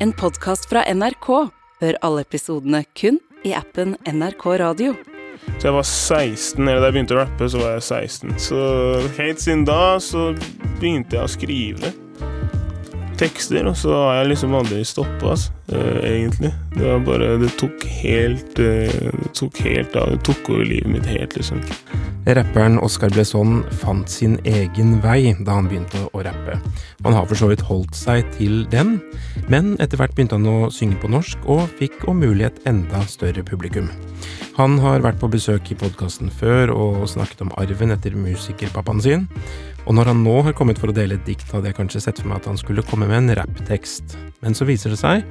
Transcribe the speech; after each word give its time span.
En 0.00 0.12
podkast 0.12 0.68
fra 0.70 0.84
NRK. 0.94 1.26
Hør 1.80 1.96
alle 2.06 2.22
episodene 2.22 2.84
kun 2.94 3.16
i 3.42 3.50
appen 3.58 3.96
NRK 4.06 4.44
Radio. 4.62 4.92
Så 5.58 5.66
jeg 5.66 5.74
var 5.74 5.86
16, 5.88 6.68
eller 6.68 6.78
da 6.78 6.86
jeg 6.86 6.94
begynte 6.94 7.16
å 7.16 7.18
rappe, 7.18 7.48
så 7.50 7.58
var 7.58 7.72
jeg 7.74 7.86
16. 7.88 8.36
Så 8.44 8.60
helt 9.16 9.42
siden 9.42 9.64
da 9.66 9.96
så 9.98 10.28
begynte 10.78 11.18
jeg 11.18 11.24
å 11.24 11.32
skrive 11.32 11.90
tekster, 13.18 13.66
og 13.66 13.74
så 13.80 13.90
har 13.96 14.20
jeg 14.20 14.28
liksom 14.36 14.54
aldri 14.54 14.84
stoppa, 14.86 15.32
altså, 15.32 15.50
uh, 15.74 15.98
egentlig. 16.06 16.52
Det 16.76 16.84
var 16.86 17.02
bare 17.02 17.32
Det 17.42 17.50
tok 17.58 17.86
helt 18.04 18.54
Det 18.54 19.10
tok 19.34 19.58
helt 19.66 19.98
av. 19.98 20.14
Det 20.14 20.22
tok 20.30 20.52
over 20.54 20.70
livet 20.76 20.94
mitt 20.94 21.10
helt, 21.10 21.34
liksom. 21.34 21.58
Rapperen 22.28 22.76
Oscar 22.84 23.08
Blesson 23.08 23.62
fant 23.80 24.10
sin 24.12 24.34
egen 24.44 24.98
vei 25.00 25.30
da 25.46 25.54
han 25.56 25.68
begynte 25.70 26.02
å 26.12 26.20
rappe. 26.26 26.58
Han 27.06 27.14
har 27.16 27.24
for 27.24 27.40
så 27.40 27.46
vidt 27.48 27.62
holdt 27.64 27.96
seg 27.96 28.26
til 28.34 28.66
den, 28.68 28.98
men 29.48 29.78
etter 29.80 29.96
hvert 29.96 30.12
begynte 30.12 30.36
han 30.36 30.50
å 30.50 30.68
synge 30.68 30.98
på 31.00 31.08
norsk, 31.08 31.40
og 31.48 31.64
fikk 31.80 32.04
om 32.04 32.20
mulig 32.20 32.50
et 32.50 32.60
enda 32.68 33.00
større 33.08 33.40
publikum. 33.48 33.88
Han 34.58 34.74
har 34.82 35.04
vært 35.04 35.20
på 35.20 35.28
besøk 35.30 35.68
i 35.70 35.76
podkasten 35.78 36.32
før 36.34 36.72
og 36.74 37.04
snakket 37.06 37.44
om 37.44 37.52
arven 37.62 37.94
etter 37.94 38.16
musikerpappaen 38.18 39.02
sin, 39.04 39.26
og 39.84 39.94
når 39.94 40.08
han 40.10 40.24
nå 40.24 40.32
har 40.48 40.56
kommet 40.58 40.80
for 40.82 40.90
å 40.90 40.94
dele 40.96 41.14
et 41.14 41.28
dikt, 41.28 41.46
hadde 41.54 41.70
jeg 41.70 41.76
kanskje 41.76 42.00
sett 42.02 42.18
for 42.18 42.26
meg 42.26 42.40
at 42.40 42.48
han 42.50 42.58
skulle 42.58 42.82
komme 42.88 43.06
med 43.06 43.20
en 43.20 43.36
rapptekst, 43.38 44.16
men 44.42 44.58
så 44.58 44.66
viser 44.66 44.90
det 44.90 44.98
seg 44.98 45.22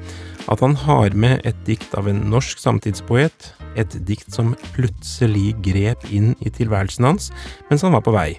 at 0.48 0.63
han 0.63 0.77
har 0.80 1.12
med 1.12 1.44
et 1.44 1.59
dikt 1.68 1.98
av 1.99 2.08
en 2.08 2.21
norsk 2.32 2.62
samtidspoet, 2.63 3.49
et 3.76 3.98
dikt 4.08 4.32
som 4.32 4.54
plutselig 4.77 5.57
grep 5.66 6.07
inn 6.07 6.32
i 6.40 6.48
tilværelsen 6.48 7.09
hans 7.09 7.27
mens 7.68 7.84
han 7.84 7.98
var 7.98 8.05
på 8.07 8.16
vei, 8.16 8.30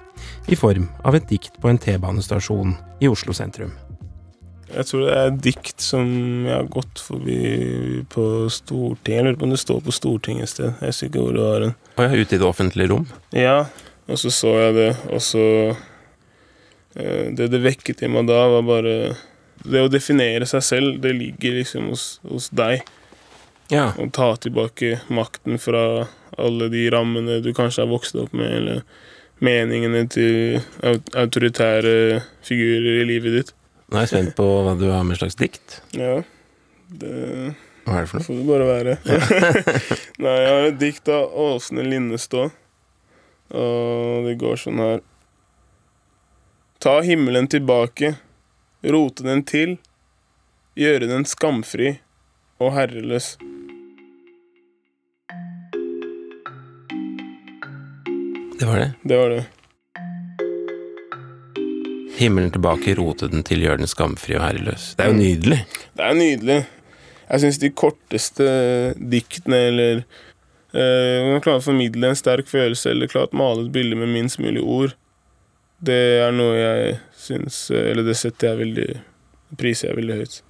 i 0.48 0.56
form 0.56 0.88
av 1.04 1.20
et 1.20 1.28
dikt 1.28 1.60
på 1.60 1.68
en 1.68 1.82
T-banestasjon 1.84 2.72
i 3.04 3.12
Oslo 3.12 3.36
sentrum. 3.36 3.76
Jeg 4.68 4.88
tror 4.88 5.04
det 5.04 5.12
er 5.16 5.30
et 5.30 5.42
dikt 5.48 5.82
som 5.82 6.08
jeg 6.46 6.54
har 6.54 6.70
gått 6.72 7.00
forbi 7.00 8.02
på 8.12 8.24
Stortinget. 8.52 9.14
Jeg 9.14 9.26
lurer 9.26 9.38
på 9.40 9.46
om 9.48 9.54
det 9.54 9.60
står 9.62 9.84
på 9.86 9.94
Stortinget 9.96 10.48
et 10.48 10.54
sted. 10.54 10.72
Jeg 10.82 10.92
husker 10.92 11.10
ikke 11.10 11.24
hvor 11.24 11.36
det 11.36 11.46
var. 11.46 11.68
Og 11.96 12.02
jeg 12.04 12.10
er 12.10 12.24
ute 12.24 12.36
i 12.36 12.42
det 12.42 12.48
offentlige 12.48 12.92
rom? 12.92 13.06
Ja, 13.32 13.58
og 14.08 14.20
så 14.20 14.32
så 14.32 14.52
jeg 14.60 14.76
det, 14.76 14.90
og 15.08 15.24
så 15.24 15.46
Eh, 16.98 17.32
det 17.32 17.50
det 17.52 17.62
vekket 17.62 18.02
i 18.02 18.10
meg 18.10 18.28
da, 18.28 18.44
var 18.50 18.64
bare 18.66 18.94
Det 19.58 19.82
å 19.82 19.90
definere 19.90 20.46
seg 20.46 20.62
selv, 20.62 21.00
det 21.02 21.16
ligger 21.18 21.56
liksom 21.58 21.88
hos, 21.90 22.20
hos 22.22 22.46
deg. 22.54 22.84
Ja. 23.72 23.90
Å 23.98 24.06
ta 24.14 24.28
tilbake 24.38 25.00
makten 25.10 25.58
fra 25.58 26.06
alle 26.38 26.68
de 26.70 26.84
rammene 26.94 27.40
du 27.42 27.50
kanskje 27.56 27.82
har 27.82 27.90
vokst 27.90 28.14
opp 28.22 28.30
med, 28.38 28.52
eller 28.60 28.84
meningene 29.42 30.04
til 30.14 30.60
autoritære 31.18 32.22
figurer 32.46 33.00
i 33.02 33.08
livet 33.10 33.34
ditt. 33.34 33.52
Nå 33.88 33.96
er 33.96 34.04
jeg 34.04 34.10
spent 34.12 34.34
på 34.36 34.46
hva 34.66 34.74
du 34.76 34.86
har 34.92 35.04
med 35.08 35.16
slags 35.20 35.36
dikt. 35.40 35.78
Ja, 35.96 36.18
det 37.00 37.12
Hva 37.86 37.94
er 37.96 38.04
det 38.04 38.10
for 38.10 38.18
noe? 38.20 38.26
får 38.26 38.40
det 38.40 38.48
bare 38.48 38.66
være. 38.68 38.96
Nei, 40.24 40.34
jeg 40.42 40.50
har 40.52 40.66
et 40.68 40.80
dikt 40.82 41.08
av 41.14 41.32
Åsne 41.40 41.84
Linnestå, 41.86 42.48
og 43.56 44.26
det 44.28 44.34
går 44.42 44.60
sånn 44.60 44.82
her. 44.84 45.00
Ta 46.84 46.98
himmelen 47.02 47.48
tilbake, 47.50 48.12
rote 48.84 49.24
den 49.26 49.40
til, 49.48 49.78
gjøre 50.78 51.08
den 51.10 51.24
skamfri 51.26 51.94
og 52.60 52.74
herreløs. 52.76 53.32
Det 58.58 58.66
var 58.66 58.78
det. 58.82 58.90
Det 59.02 59.16
var 59.16 59.30
det. 59.30 59.44
Himmelen 62.18 62.50
tilbake, 62.54 62.96
rote 62.98 63.28
den 63.30 63.44
til, 63.46 63.62
gjøre 63.62 63.82
den 63.82 63.90
skamfri 63.90 64.36
og 64.38 64.42
herreløs. 64.42 64.92
Det 64.98 65.04
er 65.04 65.12
jo 65.12 65.18
nydelig. 65.18 65.60
Det 65.98 66.06
er 66.06 66.16
nydelig. 66.18 66.58
Jeg 67.28 67.44
syns 67.44 67.60
de 67.62 67.70
korteste 67.76 68.48
diktene, 68.98 69.60
eller 69.70 70.00
øh, 70.00 71.28
man 71.28 71.44
klarer 71.44 71.60
å 71.60 71.66
formidle 71.68 72.10
en 72.10 72.18
sterk 72.18 72.50
følelse, 72.50 72.90
eller 72.90 73.10
klarer 73.12 73.30
å 73.30 73.38
male 73.38 73.66
et 73.66 73.74
bilde 73.74 73.98
med 74.00 74.10
minst 74.14 74.40
mulig 74.42 74.64
ord, 74.64 74.96
det 75.84 76.00
er 76.24 76.32
noe 76.34 76.56
jeg 76.58 76.94
syns 77.14 77.58
Eller 77.70 78.02
det 78.02 78.16
setter 78.18 78.48
jeg 78.48 78.58
veldig 78.64 78.86
priser 79.56 79.92
jeg 79.92 79.98
veldig 80.00 80.16
høyt. 80.18 80.40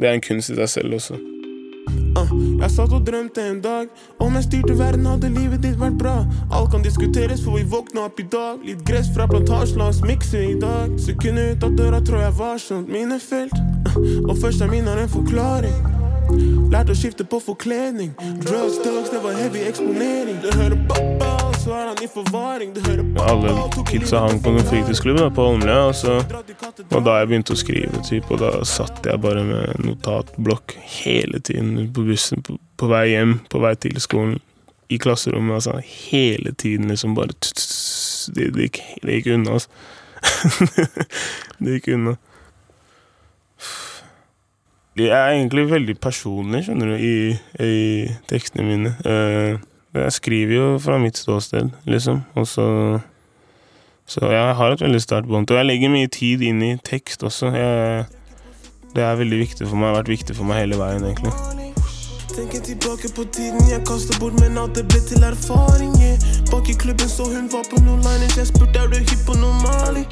Det 0.00 0.08
er 0.08 0.16
en 0.16 0.24
kunst 0.24 0.52
i 0.52 0.56
seg 0.56 0.70
selv 0.70 0.96
også. 0.96 1.18
Uh, 2.20 2.32
jeg 2.60 2.70
satt 2.74 2.92
og 2.96 3.06
drømte 3.06 3.42
en 3.42 3.60
dag 3.64 3.88
Om 4.20 4.34
jeg 4.38 4.46
styrte 4.48 4.76
verden, 4.78 5.06
hadde 5.08 5.30
livet 5.32 5.62
ditt 5.64 5.78
vært 5.80 5.98
bra. 6.00 6.16
Alt 6.50 6.72
kan 6.74 6.84
diskuteres, 6.84 7.44
for 7.44 7.56
vi 7.58 7.64
våkna 7.64 8.08
opp 8.08 8.20
i 8.20 8.26
dag. 8.32 8.60
Litt 8.66 8.84
gress 8.88 9.08
fra 9.14 9.28
plantasjen, 9.30 9.80
la 9.80 9.88
oss 9.92 10.02
mikse 10.04 10.42
i 10.52 10.58
dag. 10.60 10.98
Sekundet 11.00 11.56
ut 11.56 11.70
av 11.70 11.78
døra 11.78 12.02
tror 12.04 12.26
jeg 12.26 12.36
var 12.40 12.60
sånn 12.60 12.84
minefelt. 12.90 13.56
Uh, 13.88 14.28
og 14.28 14.36
først 14.42 14.64
er 14.64 14.72
min 14.72 14.90
har 14.90 15.00
en 15.00 15.10
forklaring. 15.10 15.99
Lærte 16.70 16.94
å 16.94 16.98
skifte 16.98 17.24
på 17.26 17.40
forkledning. 17.42 18.12
Drugs, 18.44 18.78
drugs, 18.84 19.10
det 19.10 19.20
var 19.24 19.34
heavy 19.34 19.64
eksponering. 19.66 20.36
Du 20.42 20.50
hører 20.54 20.76
pappa, 20.88 21.30
så 21.58 21.74
er 21.74 21.88
han 21.90 22.02
i 22.04 22.08
forvaring. 22.10 22.70
Du 22.76 22.80
hører 22.84 23.02
pappa, 23.16 23.32
Alle 23.32 23.84
kidsa 23.90 24.22
hang 24.22 24.38
på 24.42 24.52
noen 24.54 24.68
fritidsklubber 24.68 25.32
på 25.34 25.48
Holmlia, 25.48 25.80
og 25.88 25.96
så 25.98 26.20
og 26.20 27.02
da 27.06 27.16
jeg 27.18 27.30
begynte 27.30 27.56
å 27.56 27.58
skrive, 27.58 28.02
typ, 28.06 28.30
og 28.30 28.42
da 28.44 28.52
satt 28.68 29.02
jeg 29.06 29.22
bare 29.22 29.42
med 29.46 29.82
notatblokk 29.82 30.76
hele 31.00 31.42
tiden 31.42 31.90
på 31.94 32.06
bussen, 32.06 32.46
på, 32.46 32.56
på 32.78 32.90
vei 32.90 33.04
hjem, 33.16 33.40
på 33.50 33.62
vei 33.62 33.74
til 33.82 33.98
skolen, 34.02 34.38
i 34.90 34.98
klasserommet. 34.98 35.60
altså 35.60 35.78
Hele 35.82 36.54
tiden 36.54 36.90
liksom 36.90 37.14
bare 37.18 37.34
det, 37.34 38.50
det, 38.54 38.70
gikk, 38.70 38.82
det 39.02 39.20
gikk 39.20 39.32
unna, 39.36 39.58
altså. 39.58 39.70
det 41.58 41.78
gikk 41.78 41.94
unna. 41.96 42.16
Jeg 45.00 45.16
er 45.16 45.36
egentlig 45.36 45.66
veldig 45.70 45.96
personlig, 46.02 46.64
skjønner 46.66 46.92
du, 46.92 46.96
i, 47.00 47.14
i 47.64 47.76
tekstene 48.30 48.66
mine. 48.66 48.94
Eh, 49.06 49.60
jeg 49.96 50.12
skriver 50.18 50.54
jo 50.54 50.66
fra 50.82 50.98
mitt 51.02 51.18
ståsted, 51.18 51.72
liksom, 51.90 52.22
og 52.38 52.46
så 52.46 52.66
så 54.10 54.26
jeg 54.26 54.54
har 54.58 54.72
et 54.74 54.80
veldig 54.82 54.98
sterkt 55.02 55.28
bånd. 55.30 55.50
Og 55.50 55.58
jeg 55.60 55.66
legger 55.68 55.92
mye 55.92 56.08
tid 56.10 56.42
inn 56.42 56.62
i 56.66 56.72
tekst 56.82 57.22
også. 57.22 57.52
Jeg, 57.54 58.06
det 58.96 59.04
er 59.06 59.18
veldig 59.20 59.38
viktig 59.38 59.68
for 59.68 59.78
meg. 59.78 59.86
Det 59.86 59.90
har 59.92 59.98
vært 60.00 60.10
viktig 60.10 60.34
for 60.34 60.48
meg 60.48 60.64
hele 60.64 60.78
veien, 60.80 61.04
egentlig. 61.06 61.30
Tenker 62.34 62.64
tilbake 62.66 63.10
på 63.14 63.26
tiden 63.34 63.70
jeg 63.70 63.84
kasta 63.86 64.18
bort, 64.18 64.34
men 64.42 64.58
alt 64.58 64.74
det 64.74 64.86
ble 64.90 64.98
til 65.06 65.22
erfaringer. 65.26 66.18
Bak 66.50 66.70
i 66.70 66.74
klubben 66.82 67.10
så 67.10 67.28
hun 67.30 67.46
var 67.52 67.66
på 67.70 67.82
noen 67.84 68.02
liners, 68.06 68.34
jeg 68.38 68.50
spurte 68.50 68.82
er 68.82 68.90
du 68.90 68.98
hypp 68.98 69.22
på 69.28 69.38
noe 69.38 69.54
Mali. 69.62 70.02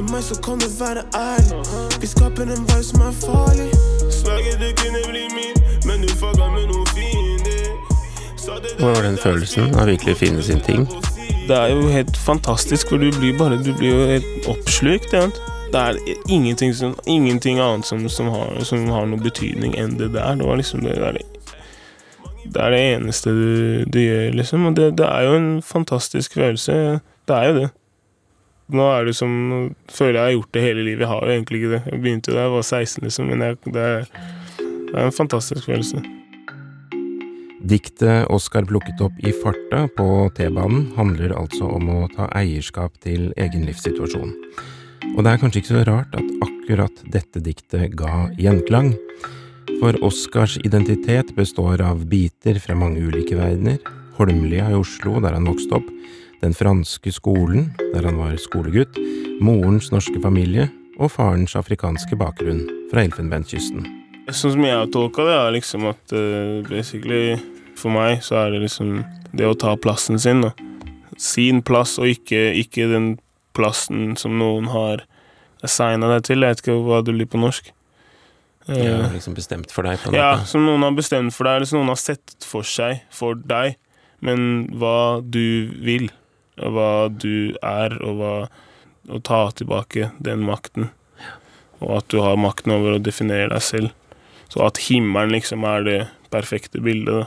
Med 0.00 0.10
meg 0.10 0.26
så 0.26 0.38
kan 0.42 0.58
du 0.58 0.66
være 0.78 1.06
ærlig, 1.18 1.62
vi 2.02 2.10
skaper 2.10 2.50
en 2.56 2.66
vei 2.72 2.80
som 2.82 3.06
er 3.06 3.14
farlig. 3.22 3.70
Sverger 4.24 4.56
du 4.58 4.68
kunne 4.80 5.00
bli 5.10 5.24
min, 5.34 5.56
men 5.86 6.00
du 6.02 6.08
fucka 6.08 6.46
med 6.54 6.68
noen 6.70 6.86
fiender. 6.94 7.66
Hvordan 8.78 8.94
var 8.96 9.02
den 9.02 9.18
følelsen 9.18 9.74
av 9.74 9.86
virkelig 9.92 10.16
finne 10.16 10.42
sin 10.42 10.60
ting? 10.64 10.86
Det 11.48 11.56
er 11.56 11.74
jo 11.74 11.88
helt 11.92 12.16
fantastisk, 12.16 12.88
for 12.88 12.96
du 12.96 13.10
blir 13.18 13.36
bare 13.38 13.60
Du 13.60 13.74
blir 13.76 13.90
jo 13.90 14.06
helt 14.08 14.48
oppslukt. 14.48 15.12
Ja. 15.12 15.28
Det 15.72 15.80
er 15.80 15.98
ingenting, 16.28 16.74
som, 16.74 16.94
ingenting 17.06 17.60
annet 17.60 17.86
som, 17.86 18.08
som, 18.08 18.28
har, 18.28 18.64
som 18.64 18.88
har 18.88 19.06
noe 19.10 19.20
betydning 19.20 19.76
enn 19.76 19.98
det 19.98 20.12
der. 20.14 20.36
Det 20.40 20.46
var 20.46 20.56
liksom 20.56 20.84
det 20.86 20.96
der 20.96 21.20
det 22.44 22.60
er 22.60 22.70
det 22.70 22.80
eneste 22.94 23.30
du, 23.30 23.84
du 23.88 23.98
gjør, 23.98 24.30
liksom. 24.38 24.66
Og 24.66 24.76
det, 24.76 24.98
det, 24.98 25.06
er 25.06 25.22
jo 25.26 25.36
en 25.36 25.62
fantastisk 25.62 26.34
følelse. 26.34 27.00
Det 27.28 27.36
er 27.36 27.44
jo 27.48 27.54
det. 27.56 27.68
Nå 28.72 28.84
er 28.88 29.04
det 29.04 29.12
som 29.18 29.32
føler 29.92 30.16
jeg 30.16 30.24
har 30.24 30.36
gjort 30.38 30.52
det 30.56 30.64
hele 30.64 30.84
livet. 30.86 31.04
Jeg 31.04 31.10
har 31.10 31.24
jo 31.26 31.32
egentlig 31.34 31.60
ikke 31.60 31.72
det. 31.74 31.82
Jeg 31.90 32.00
begynte 32.00 32.32
da 32.32 32.46
jeg 32.46 32.54
var 32.54 32.62
16, 32.64 33.04
liksom, 33.04 33.32
men 33.32 33.44
jeg, 33.44 33.58
det, 33.74 33.82
er, 33.84 34.06
det 34.88 34.94
er 34.94 35.08
en 35.08 35.18
fantastisk 35.18 35.68
følelse. 35.68 36.00
Diktet 37.64 38.28
Oskar 38.32 38.66
plukket 38.68 39.00
opp 39.04 39.20
i 39.24 39.32
farta 39.40 39.86
på 39.96 40.06
T-banen 40.36 40.90
handler 40.98 41.32
altså 41.36 41.68
om 41.76 41.88
å 41.92 42.00
ta 42.12 42.28
eierskap 42.36 42.98
til 43.04 43.30
egen 43.40 43.64
livssituasjon. 43.68 44.34
Og 45.14 45.20
det 45.24 45.30
er 45.30 45.40
kanskje 45.40 45.62
ikke 45.62 45.72
så 45.72 45.84
rart 45.88 46.16
at 46.16 46.44
akkurat 46.44 47.04
dette 47.12 47.40
diktet 47.44 47.96
ga 47.96 48.26
gjenklang. 48.40 48.92
For 49.80 49.96
Oskars 50.04 50.58
identitet 50.64 51.32
består 51.36 51.80
av 51.84 52.04
biter 52.08 52.60
fra 52.60 52.76
mange 52.76 53.00
ulike 53.00 53.36
verdener. 53.38 53.80
Holmlia 54.18 54.68
i 54.70 54.76
Oslo, 54.78 55.16
der 55.24 55.36
han 55.36 55.48
vokste 55.48 55.80
opp. 55.80 55.88
Den 56.44 56.52
franske 56.52 57.08
skolen, 57.14 57.70
der 57.94 58.04
han 58.04 58.18
var 58.20 58.34
skolegutt. 58.36 58.98
Morens 59.40 59.88
norske 59.94 60.20
familie. 60.20 60.68
Og 61.00 61.08
farens 61.10 61.56
afrikanske 61.56 62.14
bakgrunn 62.20 62.66
fra 62.90 63.02
Elfenbenskysten. 63.02 63.86
Sånn 64.28 64.52
som 64.52 64.62
jeg 64.66 64.76
har 64.76 64.90
tolka 64.92 65.24
det, 65.26 65.34
er 65.40 65.54
liksom 65.56 65.86
at 65.88 66.12
uh, 66.14 66.60
basically 66.68 67.38
for 67.80 67.90
meg 67.94 68.20
så 68.22 68.42
er 68.44 68.54
det 68.54 68.60
liksom 68.62 69.00
det 69.34 69.48
å 69.48 69.56
ta 69.58 69.72
plassen 69.80 70.20
sin, 70.22 70.44
da. 70.44 70.52
Sin 71.18 71.62
plass, 71.66 71.96
og 71.98 72.12
ikke, 72.12 72.52
ikke 72.60 72.86
den 72.92 73.08
plassen 73.56 74.12
som 74.20 74.36
noen 74.38 74.68
har 74.70 75.02
assigna 75.64 76.12
deg 76.12 76.26
til. 76.28 76.44
Jeg 76.44 76.54
vet 76.54 76.62
ikke 76.62 76.76
hva 76.86 77.00
det 77.06 77.14
blir 77.16 77.30
på 77.30 77.40
norsk. 77.40 77.72
Eh, 78.68 78.84
Ja, 78.84 79.00
liksom 79.12 79.34
bestemt 79.36 79.72
for 79.74 79.88
deg, 79.88 79.96
på 80.04 80.12
ja, 80.14 80.44
som 80.48 80.64
noen 80.68 80.84
har 80.86 80.94
bestemt 80.96 81.34
for 81.34 81.48
deg, 81.48 81.58
eller 81.62 81.72
som 81.72 81.80
noen 81.80 81.94
har 81.94 82.00
sett 82.04 82.36
for 82.44 82.68
seg 82.68 83.00
for 83.12 83.34
deg. 83.40 83.80
Men 84.24 84.68
hva 84.80 85.20
du 85.20 85.72
vil, 85.84 86.06
hva 86.56 87.08
du 87.10 87.56
er, 87.62 87.98
og 88.02 88.20
hva 88.20 88.36
Å 89.04 89.18
ta 89.20 89.50
tilbake 89.52 90.06
den 90.24 90.46
makten. 90.48 90.86
Og 91.84 91.90
at 91.98 92.06
du 92.08 92.22
har 92.24 92.38
makten 92.40 92.72
over 92.72 92.94
å 92.96 93.02
definere 93.04 93.50
deg 93.50 93.60
selv. 93.60 93.90
Så 94.48 94.62
at 94.64 94.80
himmelen 94.86 95.34
liksom 95.34 95.66
er 95.68 95.84
det 95.84 95.98
perfekte 96.32 96.80
bildet, 96.80 97.26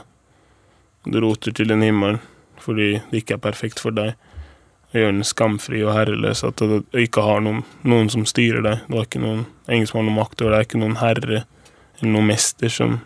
Du 1.06 1.20
roter 1.22 1.54
til 1.54 1.70
den 1.70 1.84
himmelen 1.86 2.18
fordi 2.58 2.98
det 3.12 3.20
ikke 3.20 3.36
er 3.36 3.44
perfekt 3.46 3.78
for 3.78 3.94
deg. 3.94 4.16
Og 4.90 4.98
gjør 4.98 5.14
den 5.14 5.24
skamfri 5.30 5.84
og 5.86 5.94
herreløs. 5.94 6.42
At 6.44 6.58
du 6.58 6.80
ikke 6.98 7.22
har 7.22 7.46
noen, 7.46 7.62
noen 7.86 8.10
som 8.10 8.26
styrer 8.26 8.66
deg. 8.66 8.82
Du 8.88 8.98
har 8.98 9.06
ikke 9.06 9.22
noen, 9.22 9.46
det 9.62 9.70
er 9.70 9.78
ingen 9.78 9.90
som 9.90 10.00
har 10.00 10.08
noen 10.08 10.18
makt 10.18 10.42
over 10.42 10.56
deg. 10.56 10.58
Er 10.58 10.68
ikke 10.68 10.82
noen 10.82 10.98
herre 10.98 11.44
eller 12.00 12.12
noen 12.12 12.30
mester 12.32 12.74
som, 12.74 12.98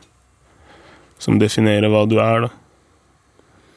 som 1.21 1.39
definerer 1.41 1.93
hva 1.93 2.07
du 2.09 2.17
er, 2.23 2.47
da. 2.47 2.53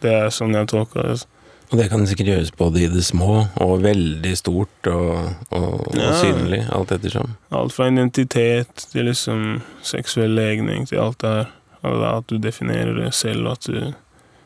Det 0.05 0.19
er 0.23 0.33
sånn 0.33 0.55
jeg 0.55 0.71
tolker 0.71 1.01
det. 1.01 1.15
altså. 1.17 1.34
Og 1.71 1.79
det 1.79 1.87
kan 1.89 2.05
sikkert 2.07 2.29
gjøres 2.29 2.51
både 2.55 2.83
i 2.85 2.89
det 2.93 3.01
små 3.05 3.47
og 3.63 3.73
veldig 3.83 4.33
stort 4.37 4.89
og, 4.91 5.31
og, 5.49 5.87
og 5.89 6.17
synlig, 6.21 6.61
alt 6.75 6.93
ettersom. 6.93 7.33
Alt 7.55 7.73
fra 7.73 7.87
identitet 7.89 8.85
til 8.91 9.09
liksom 9.09 9.45
seksuell 9.85 10.35
legning 10.37 10.85
til 10.89 11.01
alt 11.01 11.19
det 11.23 11.31
her. 11.39 11.51
Er 11.85 12.03
At 12.17 12.29
du 12.29 12.37
definerer 12.41 12.93
det 12.97 13.11
selv, 13.13 13.45
og 13.45 13.51
at 13.59 13.67
du 13.69 13.93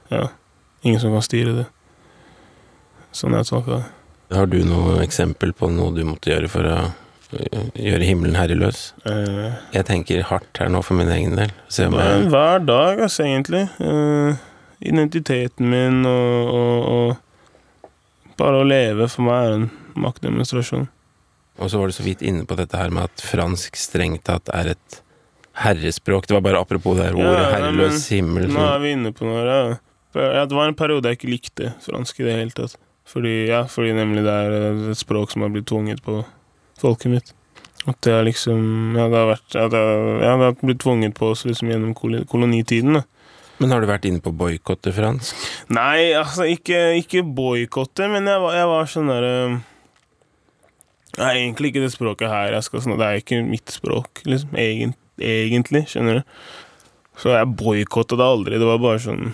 Ja, 0.10 0.26
ingen 0.84 1.00
som 1.00 1.14
kan 1.14 1.22
styre 1.24 1.54
det. 1.60 1.68
Sånn 3.16 3.36
jeg 3.38 3.48
tolker 3.48 3.78
det. 3.78 3.86
Har 4.36 4.50
du 4.50 4.60
noe 4.66 5.00
eksempel 5.04 5.54
på 5.58 5.70
noe 5.74 5.94
du 5.96 6.04
måtte 6.06 6.30
gjøre 6.32 6.50
for 6.52 6.66
å 6.70 6.76
øh, 7.38 7.70
gjøre 7.78 8.06
himmelen 8.06 8.38
herreløs? 8.38 8.94
Eh, 9.10 9.56
Jeg 9.74 9.86
tenker 9.88 10.26
hardt 10.30 10.60
her 10.62 10.70
nå 10.70 10.82
for 10.86 10.98
min 11.00 11.10
egen 11.14 11.38
del. 11.38 11.54
Hver 11.70 12.66
dag, 12.66 13.02
altså, 13.06 13.26
egentlig. 13.26 13.68
Eh, 13.80 14.38
identiteten 14.80 15.70
min 15.70 16.06
og, 16.08 16.54
og, 16.54 16.88
og 16.94 17.18
Bare 18.40 18.62
å 18.62 18.64
leve 18.64 19.10
for 19.12 19.26
meg 19.28 19.46
er 19.50 19.54
en 19.58 19.66
maktdemonstrasjon. 20.00 20.86
Og 21.60 21.68
så 21.68 21.80
var 21.82 21.92
du 21.92 21.96
så 21.98 22.06
vidt 22.06 22.22
inne 22.24 22.46
på 22.48 22.56
dette 22.56 22.78
her 22.80 22.88
med 22.96 23.10
at 23.10 23.20
fransk 23.20 23.76
strengt 23.76 24.24
tatt 24.30 24.48
er 24.56 24.70
et 24.78 25.00
herrespråk. 25.60 26.24
Det 26.30 26.38
var 26.38 26.46
bare 26.46 26.62
apropos 26.64 26.96
det 26.96 27.10
her 27.10 27.18
ordet 27.20 27.34
Ja, 27.36 27.50
herreløs 27.58 28.06
himmel. 28.14 28.48
Nå 28.56 28.64
er 28.64 28.80
vi 28.80 28.94
inne 28.96 29.12
på 29.12 29.28
noe. 29.28 29.42
Ja. 29.44 29.60
Ja, 30.16 30.46
det 30.48 30.56
var 30.56 30.72
en 30.72 30.78
periode 30.80 31.12
jeg 31.12 31.20
ikke 31.20 31.34
likte 31.34 31.74
fransk 31.84 32.24
i 32.24 32.30
det 32.30 32.38
hele 32.38 32.56
tatt. 32.56 32.78
Fordi, 33.10 33.34
ja, 33.50 33.66
fordi 33.70 33.92
nemlig 33.98 34.24
det 34.24 34.38
er 34.46 34.56
et 34.94 35.02
språk 35.02 35.34
som 35.34 35.44
har 35.44 35.52
blitt 35.54 35.68
tvunget 35.70 36.00
på 36.06 36.22
folket 36.80 37.12
mitt. 37.12 37.36
At 37.90 38.00
det 38.06 38.14
er 38.14 38.26
liksom 38.28 38.96
Ja, 38.96 39.06
det 39.12 39.20
har 39.20 39.30
vært 39.34 39.56
Ja, 39.56 39.68
det, 39.72 39.80
har, 39.84 40.10
ja, 40.24 40.34
det 40.40 40.48
har 40.48 40.58
blitt 40.64 40.82
tvunget 40.84 41.16
på 41.20 41.34
oss 41.34 41.46
liksom 41.48 41.72
gjennom 41.72 41.92
kolonitiden. 41.96 43.00
da. 43.00 43.04
Men 43.60 43.74
har 43.74 43.84
du 43.84 43.90
vært 43.90 44.08
inne 44.08 44.24
på 44.24 44.32
å 44.32 44.38
boikotte 44.40 44.94
fransk? 44.96 45.36
Nei, 45.76 46.14
altså, 46.16 46.48
ikke, 46.48 46.80
ikke 47.02 47.26
boikotte, 47.26 48.08
men 48.12 48.30
jeg 48.30 48.40
var, 48.44 48.56
jeg 48.56 48.72
var 48.72 48.90
sånn 48.94 49.12
derre 49.12 49.36
Nei, 51.20 51.34
egentlig 51.42 51.74
ikke 51.74 51.84
det 51.84 51.92
språket 51.92 52.32
her 52.32 52.54
jeg 52.54 52.66
skal 52.68 52.84
snakke 52.86 53.02
Det 53.02 53.08
er 53.10 53.22
ikke 53.24 53.40
mitt 53.44 53.74
språk, 53.74 54.22
liksom. 54.30 54.56
Egent, 54.62 55.00
egentlig, 55.20 55.84
skjønner 55.92 56.22
du. 56.22 56.36
Så 57.20 57.34
jeg 57.34 57.50
boikotta 57.60 58.16
det 58.20 58.28
aldri. 58.28 58.60
Det 58.62 58.70
var 58.70 58.80
bare 58.84 59.02
sånn 59.04 59.26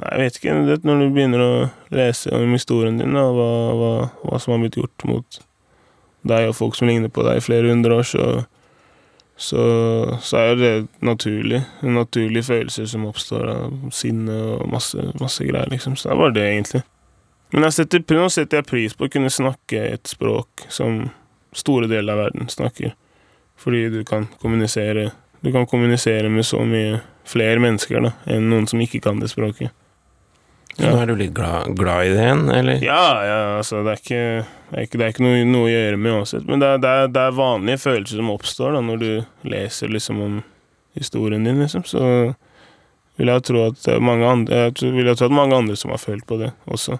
Nei, 0.00 0.10
jeg 0.14 0.22
vet 0.24 0.38
ikke. 0.40 0.56
Det, 0.66 0.78
når 0.88 1.02
du 1.02 1.14
begynner 1.14 1.44
å 1.44 1.52
lese 1.92 2.32
om 2.34 2.56
historien 2.56 2.98
din, 2.98 3.14
og 3.20 3.36
hva, 3.36 3.50
hva, 3.76 3.92
hva 4.24 4.40
som 4.40 4.54
har 4.54 4.62
blitt 4.64 4.78
gjort 4.80 5.04
mot 5.06 5.40
deg 6.30 6.48
og 6.48 6.56
folk 6.56 6.76
som 6.76 6.88
ligner 6.88 7.12
på 7.12 7.24
deg 7.24 7.38
i 7.38 7.44
flere 7.44 7.68
hundre 7.68 8.00
år, 8.00 8.08
så 8.08 8.24
så, 9.40 10.18
så 10.20 10.36
er 10.36 10.56
det 10.60 10.72
naturlig. 11.00 11.62
En 11.80 11.94
naturlig 11.96 12.42
følelse 12.44 12.84
som 12.90 13.06
oppstår 13.08 13.46
av 13.48 13.76
sinne 13.96 14.34
og 14.52 14.66
masse, 14.68 15.00
masse 15.20 15.46
greier, 15.48 15.70
liksom. 15.72 15.96
Så 15.96 16.10
det 16.10 16.18
var 16.20 16.34
det, 16.36 16.44
egentlig. 16.44 16.82
Men 17.54 17.64
jeg 17.66 17.78
setter, 17.78 18.04
nå 18.18 18.26
setter 18.28 18.60
jeg 18.60 18.68
pris 18.68 18.94
på 18.94 19.08
å 19.08 19.12
kunne 19.12 19.32
snakke 19.32 19.80
et 19.94 20.12
språk 20.12 20.66
som 20.68 21.06
store 21.56 21.88
deler 21.88 22.14
av 22.14 22.26
verden 22.26 22.52
snakker. 22.52 22.92
Fordi 23.60 23.88
du 23.96 24.04
kan 24.04 24.28
kommunisere 24.42 25.10
Du 25.40 25.48
kan 25.52 25.64
kommunisere 25.66 26.28
med 26.28 26.44
så 26.44 26.58
mye 26.68 26.98
flere 27.24 27.56
mennesker 27.64 28.02
da, 28.04 28.10
enn 28.28 28.50
noen 28.50 28.66
som 28.68 28.80
ikke 28.84 28.98
kan 29.00 29.22
det 29.22 29.30
språket. 29.32 29.72
Så 30.80 30.90
nå 30.90 31.00
er 31.02 31.10
du 31.10 31.14
litt 31.20 31.34
glad, 31.36 31.74
glad 31.76 32.06
i 32.06 32.12
det 32.14 32.22
igjen, 32.24 32.46
eller? 32.56 32.78
Ja, 32.84 33.02
ja, 33.26 33.38
altså, 33.58 33.82
det 33.84 33.92
er 33.92 34.00
ikke, 34.00 34.20
det 34.70 34.78
er 34.78 34.86
ikke, 34.86 34.98
det 35.00 35.04
er 35.06 35.12
ikke 35.14 35.24
noe, 35.26 35.42
noe 35.48 35.66
å 35.68 35.72
gjøre 35.72 35.98
med 36.00 36.14
uansett. 36.16 36.46
Men 36.48 36.62
det 36.62 36.70
er, 36.72 36.80
det, 36.80 36.92
er, 37.02 37.10
det 37.12 37.24
er 37.28 37.36
vanlige 37.36 37.82
følelser 37.82 38.20
som 38.22 38.30
oppstår 38.32 38.78
da, 38.78 38.80
når 38.86 39.02
du 39.02 39.10
leser 39.52 39.92
liksom 39.92 40.22
om 40.24 40.38
historien 40.96 41.44
din, 41.44 41.60
liksom. 41.60 41.84
Så 41.88 42.00
vil 43.20 43.28
jeg 43.34 43.44
tro 43.50 43.66
at 43.68 43.84
mange 44.00 44.24
andre, 44.26 44.62
jeg 44.70 44.74
tror- 44.80 44.96
vil 44.96 45.10
jeg 45.12 45.20
tro 45.20 45.28
at 45.28 45.36
mange 45.36 45.58
andre 45.60 45.76
som 45.76 45.92
har 45.92 46.00
følt 46.00 46.24
på 46.26 46.40
det 46.40 46.50
også. 46.72 46.96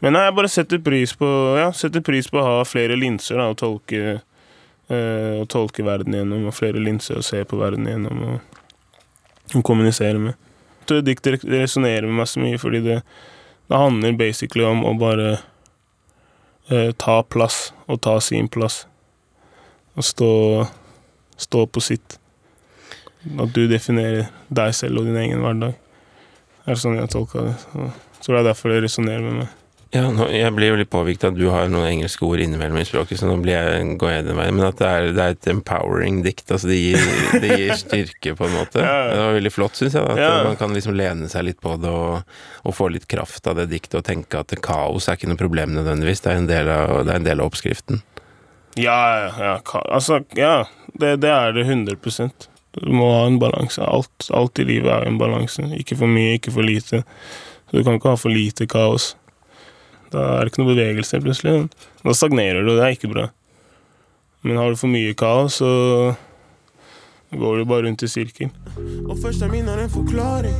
Men 0.00 0.14
nei, 0.14 0.22
jeg 0.28 0.36
bare 0.38 0.48
setter 0.54 0.78
pris 0.78 1.12
på, 1.18 1.28
ja, 1.58 1.72
setter 1.74 2.04
pris 2.06 2.28
på 2.30 2.38
å 2.38 2.44
ha 2.46 2.58
flere 2.68 2.94
linser 2.94 3.40
da, 3.42 3.48
og 3.50 3.58
tolke, 3.58 4.20
å 4.94 5.42
tolke 5.50 5.82
verden 5.84 6.14
gjennom, 6.14 6.46
og 6.46 6.54
flere 6.54 6.78
linser 6.78 7.18
å 7.18 7.24
se 7.26 7.42
på 7.44 7.58
verden 7.58 7.88
gjennom, 7.90 8.20
og, 8.30 8.60
og 9.58 9.64
kommunisere 9.66 10.22
med. 10.22 10.38
Jeg 10.88 10.94
tror 10.94 11.02
dikt 11.04 11.26
resonnerer 11.52 12.06
med 12.08 12.22
meg 12.22 12.28
så 12.30 12.40
mye, 12.40 12.58
fordi 12.60 12.78
det, 12.80 12.94
det 13.68 13.76
handler 13.76 14.14
basically 14.16 14.64
om 14.64 14.86
å 14.88 14.94
bare 14.96 15.26
eh, 16.72 16.94
ta 16.96 17.18
plass, 17.28 17.74
og 17.84 18.00
ta 18.06 18.14
sin 18.24 18.48
plass. 18.48 18.86
Og 20.00 20.06
stå, 20.08 20.30
stå 21.36 21.66
på 21.68 21.82
sitt. 21.84 22.16
At 23.36 23.52
du 23.52 23.66
definerer 23.68 24.30
deg 24.48 24.72
selv 24.78 25.02
og 25.02 25.10
din 25.10 25.20
egen 25.20 25.44
hverdag. 25.44 25.76
Det 26.64 26.72
er 26.72 26.80
sånn 26.80 26.96
jeg 26.96 27.12
tolka 27.12 27.44
det. 27.50 27.56
Så 27.60 28.32
jeg 28.32 28.32
det 28.32 28.40
er 28.40 28.48
derfor 28.48 28.72
det 28.72 28.82
resonnerer 28.86 29.28
med 29.28 29.42
meg. 29.42 29.67
Ja, 29.88 30.02
nå, 30.12 30.26
jeg 30.28 30.52
blir 30.52 30.68
jo 30.68 30.76
litt 30.76 30.90
påvirket 30.92 31.22
av 31.24 31.30
at 31.32 31.38
du 31.40 31.46
har 31.48 31.70
noen 31.72 31.86
engelske 31.88 32.26
ord 32.26 32.42
innimellom 32.44 32.76
i 32.76 32.84
språket, 32.84 33.16
så 33.22 33.28
nå 33.28 33.38
blir 33.40 33.54
jeg, 33.56 33.94
går 34.00 34.10
jeg 34.12 34.24
den 34.26 34.36
veien. 34.36 34.56
Men 34.58 34.66
at 34.66 34.76
det 34.82 34.88
er, 34.88 35.06
det 35.16 35.22
er 35.24 35.36
et 35.36 35.48
empowering 35.48 36.18
dikt. 36.26 36.44
Altså 36.52 36.68
det 36.68 36.76
gir, 36.76 37.06
det 37.40 37.56
gir 37.56 37.72
styrke, 37.80 38.34
på 38.36 38.48
en 38.48 38.56
måte. 38.58 38.82
Ja. 38.88 38.98
Det 39.08 39.22
var 39.22 39.36
veldig 39.38 39.52
flott, 39.54 39.78
syns 39.80 39.96
jeg. 39.96 40.04
At 40.04 40.20
Ja. 40.20 40.32
man 40.44 40.58
kan 40.60 40.74
liksom 40.76 40.92
lene 40.98 41.30
seg 41.32 41.46
litt 41.48 41.60
på 41.64 41.72
det 41.80 41.88
og, 41.88 42.20
og 42.68 42.76
få 42.76 42.90
litt 42.92 43.08
kraft 43.08 43.48
av 43.48 43.56
det 43.56 43.68
diktet 43.72 43.96
og 44.02 44.04
tenke 44.04 44.42
at 44.44 44.52
kaos 44.64 45.08
er 45.08 45.16
ikke 45.16 45.30
noe 45.32 45.40
problem 45.40 45.72
nødvendigvis. 45.76 46.20
Det 46.24 46.32
er 46.34 46.42
en 46.42 46.50
del 46.50 46.68
av, 46.74 46.92
det 47.08 47.14
er 47.14 47.22
en 47.22 47.28
del 47.30 47.40
av 47.40 47.48
oppskriften. 47.48 48.02
Ja, 48.76 48.98
ja, 49.24 49.30
ja. 49.40 49.54
Altså, 49.88 50.20
ja. 50.36 50.66
Det, 50.98 51.16
det 51.24 51.30
er 51.32 51.52
det 51.56 51.64
100 51.64 51.96
Du 52.76 52.92
må 52.92 53.08
ha 53.16 53.24
en 53.26 53.40
balanse. 53.40 53.80
Alt, 53.88 54.28
alt 54.36 54.60
i 54.60 54.68
livet 54.68 54.92
er 54.92 55.08
en 55.08 55.18
balanse. 55.18 55.64
Ikke 55.80 55.96
for 55.96 56.12
mye, 56.12 56.36
ikke 56.36 56.52
for 56.54 56.66
lite. 56.66 57.00
Så 57.70 57.76
du 57.80 57.84
kan 57.84 57.96
ikke 57.98 58.12
ha 58.12 58.20
for 58.20 58.32
lite 58.32 58.68
kaos. 58.68 59.14
Da 60.12 60.24
er 60.36 60.46
det 60.46 60.52
ikke 60.52 60.62
noe 60.62 60.72
bevegelse, 60.74 61.20
plutselig. 61.24 61.68
Da 62.04 62.14
stagnerer 62.16 62.64
du, 62.64 62.72
og 62.72 62.80
det 62.80 62.86
er 62.86 62.96
ikke 62.96 63.12
bra. 63.12 63.28
Men 64.46 64.60
har 64.60 64.72
du 64.72 64.80
for 64.80 64.90
mye 64.92 65.14
kaos, 65.18 65.58
så 65.60 66.14
går 67.34 67.58
du 67.58 67.68
bare 67.68 67.86
rundt 67.88 68.04
i 68.06 68.10
sirkel. 68.10 68.52
Og 69.08 69.18
første 69.20 69.50
min 69.52 69.68
har 69.68 69.82
en 69.82 69.92
forklaring. 69.92 70.58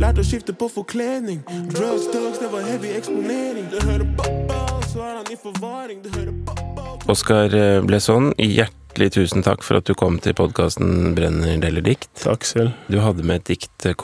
Lært 0.00 0.20
å 0.20 0.24
skifte 0.26 0.52
på 0.56 0.68
forkledning. 0.72 1.40
Drugs, 1.72 2.08
drugs, 2.12 2.40
det 2.42 2.50
var 2.52 2.64
heavy 2.68 2.92
eksponering. 2.96 3.68
Du 3.72 3.78
hører 3.80 4.08
pappa, 4.18 4.62
så 4.92 5.04
er 5.04 5.14
han 5.20 5.30
i 5.32 5.38
forvaring. 5.40 6.02
Du 6.04 6.12
hører 6.12 6.34
pappa 6.48 6.66
Oskar 7.12 7.54
eh, 7.54 7.80
Blesson, 7.86 8.32
hjertelig 8.34 9.12
tusen 9.14 9.44
takk 9.46 9.62
for 9.62 9.78
at 9.78 9.86
du 9.86 9.94
kom 9.94 10.16
til 10.18 10.34
podkasten 10.34 11.14
Brenner 11.14 11.60
deler 11.62 11.84
dikt. 11.86 12.10
Takk 12.18 12.42
selv. 12.48 12.74
Du 12.90 12.98
hadde 12.98 13.22
med 13.22 13.44
et 13.44 13.52
dikt 13.52 13.86
eh, 13.86 13.94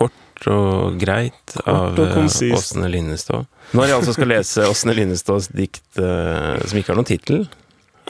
kort 0.43 0.53
og 0.53 0.99
greit 1.01 1.57
av 1.67 1.99
og 1.99 2.17
eh. 2.19 2.55
Åsne 2.55 2.89
Linnestå. 2.89 3.45
Når 3.73 3.87
jeg 3.87 3.97
altså 3.97 4.13
skal 4.13 4.29
lese 4.29 4.69
Åsne 4.69 4.95
Linnestås 4.95 5.49
dikt 5.49 5.99
eh, 5.99 6.61
som 6.67 6.79
ikke 6.79 6.93
har 6.93 6.97
noen 6.97 7.09
tittel, 7.09 7.47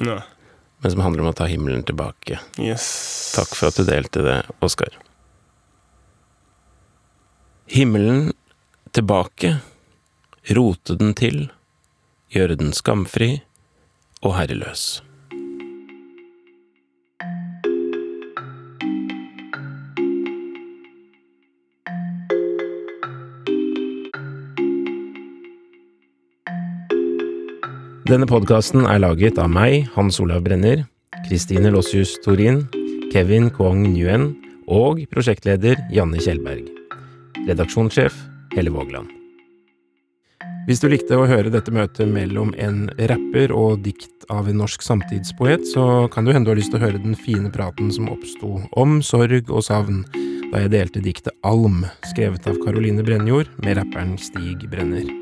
men 0.01 0.91
som 0.91 1.01
handler 1.01 1.23
om 1.23 1.31
å 1.31 1.37
ta 1.37 1.47
himmelen 1.47 1.85
tilbake. 1.85 2.41
Yes. 2.59 3.35
Takk 3.37 3.55
for 3.55 3.69
at 3.69 3.79
du 3.79 3.85
delte 3.87 4.23
det, 4.25 4.39
Oskar. 4.61 4.97
Himmelen 7.67 8.33
tilbake, 8.93 9.59
rote 10.51 10.97
den 10.99 11.15
til, 11.15 11.47
gjøre 12.33 12.59
den 12.61 12.75
skamfri 12.77 13.43
og 14.23 14.37
herreløs. 14.37 15.03
Denne 28.03 28.27
podkasten 28.27 28.83
er 28.91 28.99
laget 28.99 29.37
av 29.39 29.47
meg, 29.53 29.85
Hans 29.95 30.17
Olav 30.19 30.43
Brenner, 30.43 30.81
Kristine 31.23 31.71
Lossius 31.71 32.17
Torin, 32.25 32.65
Kevin 33.13 33.47
Kwong 33.55 33.85
Nguyen 33.93 34.33
og 34.67 35.05
prosjektleder 35.13 35.79
Janne 35.95 36.19
Kjellberg. 36.19 36.67
Redaksjonssjef 37.47 38.17
Helle 38.57 38.75
Vågland. 38.75 39.07
Hvis 40.67 40.83
du 40.83 40.89
likte 40.91 41.15
å 41.19 41.29
høre 41.31 41.55
dette 41.55 41.71
møtet 41.75 42.11
mellom 42.11 42.51
en 42.59 42.89
rapper 43.11 43.55
og 43.55 43.87
dikt 43.87 44.27
av 44.31 44.51
en 44.51 44.61
norsk 44.65 44.83
samtidspoet, 44.83 45.71
så 45.71 46.09
kan 46.11 46.27
det 46.27 46.35
hende 46.35 46.51
du 46.51 46.57
har 46.57 46.63
lyst 46.63 46.75
til 46.75 46.83
å 46.83 46.87
høre 46.89 47.03
den 47.07 47.19
fine 47.19 47.55
praten 47.55 47.95
som 47.95 48.11
oppsto 48.11 48.65
om 48.83 48.99
sorg 49.07 49.47
og 49.47 49.63
savn 49.71 50.03
da 50.53 50.67
jeg 50.67 50.75
delte 50.75 51.07
diktet 51.07 51.39
Alm, 51.47 51.85
skrevet 52.11 52.51
av 52.51 52.59
Caroline 52.67 53.07
Brennjord, 53.07 53.51
med 53.63 53.79
rapperen 53.79 54.19
Stig 54.21 54.67
Brenner. 54.71 55.22